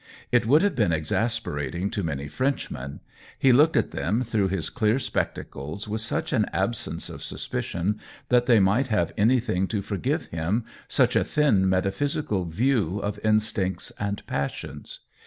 [0.31, 3.01] It would have been exasperating to many Frenchmen;
[3.37, 7.99] he looked at them through his clear spectatcles with such an absence of sus picion
[8.29, 13.19] that they might have anything to for give him, such a thin metaphysical view of
[13.23, 15.01] instincts and passions.